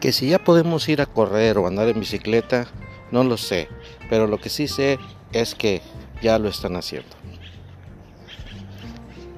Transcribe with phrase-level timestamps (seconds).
[0.00, 2.68] Que si ya podemos ir a correr o andar en bicicleta,
[3.10, 3.68] no lo sé,
[4.08, 4.98] pero lo que sí sé
[5.32, 5.82] es que
[6.22, 7.08] ya lo están haciendo.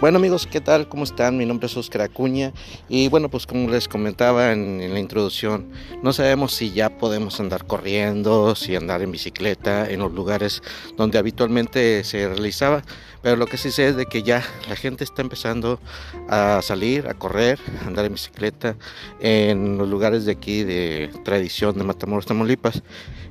[0.00, 0.88] Bueno amigos, ¿qué tal?
[0.88, 1.36] ¿Cómo están?
[1.36, 2.54] Mi nombre es Oscar Acuña
[2.88, 5.68] y bueno, pues como les comentaba en, la introducción,
[6.02, 10.62] no sabemos si ya podemos andar corriendo, si andar en bicicleta en los lugares
[10.96, 12.82] donde habitualmente se realizaba,
[13.20, 15.78] pero lo que sí sé es de que ya la gente está empezando
[16.30, 18.76] a salir, a correr, a andar en bicicleta
[19.20, 22.82] en los lugares de aquí de tradición de Matamoros, Tamaulipas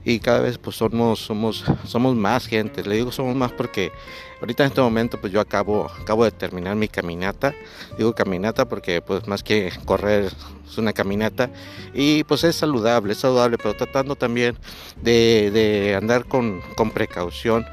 [0.05, 3.91] y cada vez pues somos, somos, somos más gente, le digo somos más porque
[4.39, 7.53] ahorita en este momento pues yo acabo, acabo de terminar mi caminata,
[7.97, 10.31] digo caminata porque pues más que correr
[10.69, 11.49] es una caminata.
[11.93, 14.55] Y pues es saludable, es saludable, pero tratando también
[15.01, 17.65] de, andar con, con, precaución,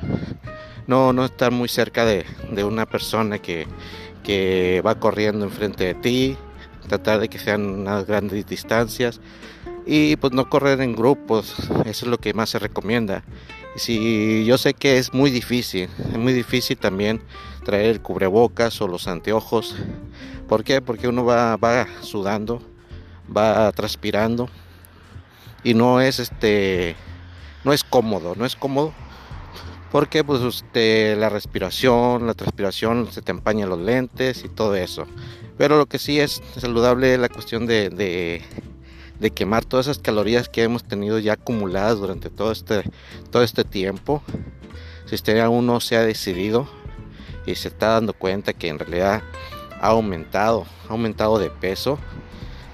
[0.86, 3.66] no, no estar muy cerca de, de una persona que,
[4.22, 6.36] que va corriendo enfrente de ti,
[6.88, 9.20] tratar de que sean unas grandes distancias.
[9.88, 13.22] Y pues no correr en grupos, eso es lo que más se recomienda.
[13.76, 17.20] Si yo sé que es muy difícil, es muy difícil también
[17.64, 19.76] traer el cubrebocas o los anteojos.
[20.48, 20.80] ¿Por qué?
[20.80, 22.62] Porque uno va, va sudando,
[23.34, 24.48] va transpirando
[25.62, 26.96] y no es este
[27.64, 28.94] no es cómodo, no es cómodo
[29.92, 35.06] porque pues usted la respiración, la transpiración se te empaña los lentes y todo eso.
[35.58, 38.42] Pero lo que sí es saludable es la cuestión de
[39.34, 42.82] quemar todas esas calorías que hemos tenido ya acumuladas durante todo este,
[43.30, 44.22] todo este tiempo.
[45.06, 46.68] Si usted aún no se ha decidido
[47.46, 49.22] y se está dando cuenta que en realidad
[49.80, 51.98] ha aumentado, ha aumentado de peso,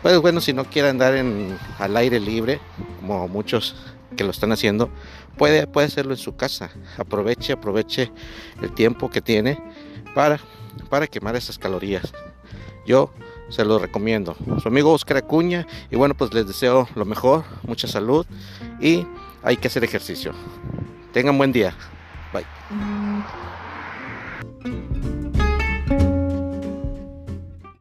[0.02, 2.60] pues bueno, si no quiere andar en, al aire libre,
[3.00, 3.76] como muchos
[4.16, 4.90] que lo están haciendo,
[5.36, 6.70] puede, puede hacerlo en su casa.
[6.98, 8.10] Aproveche, aproveche
[8.60, 9.62] el tiempo que tiene
[10.14, 10.40] para,
[10.90, 12.12] para quemar esas calorías.
[12.84, 13.12] Yo
[13.52, 14.34] se lo recomiendo.
[14.62, 18.26] Su amigo Oscar Acuña y bueno, pues les deseo lo mejor, mucha salud
[18.80, 19.06] y
[19.42, 20.32] hay que hacer ejercicio.
[21.12, 21.74] Tengan buen día.
[22.32, 22.46] Bye.